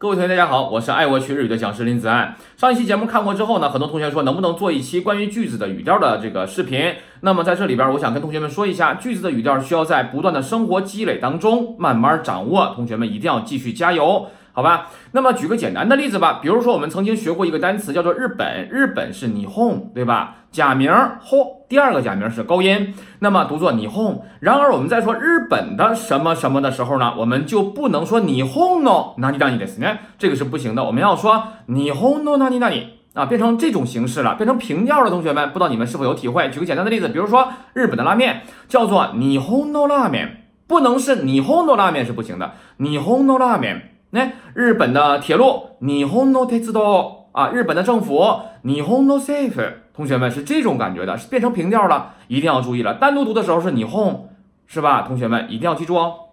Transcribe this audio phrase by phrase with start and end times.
[0.00, 2.36] 各位同学，大家好，我是爱国学日语的讲师林子安。
[2.56, 6.94] 上一期节目看过之后呢，很多同学说能不能做一期关于句子的语调的这个视频？
[7.22, 14.28] 那么在这里边，我想跟同学们说一下，句子的语调需要在不断的生活积累当中慢慢掌握，同学们一定要继续加油。
[14.57, 20.35] 好吧，那么举个简单的例子吧，比如说我们曾经学过一个单词叫做日本，日本是霓虹，对吧？
[20.51, 24.21] 假名后第二个假名是高音，那么读作霓虹。
[24.39, 29.97] 然而我们在说日本的什么什么的时候呢，我们就不能说霓虹呢，哪里哪里的思呢？
[30.19, 35.09] 这个是不行的，我们要说霓虹呢哪里哪里啊，变成这种形式了，变成平调了。
[35.09, 36.47] 同学们，不知道你们是否有体会？
[36.51, 43.39] 举个简单的例子，比如说日本的拉面叫做霓虹の拉面，不能是霓虹の拉面是不行的，霓虹の
[44.10, 49.62] 那日本的铁路，日本の鉄道啊，日本的政府，日本の政府，
[49.94, 52.94] 同学们是这种感觉的，是变成平调了，一定要注意了。
[52.94, 54.28] 单独读的时候是日本，
[54.66, 55.02] 是吧？
[55.02, 56.27] 同学们一定要记住哦。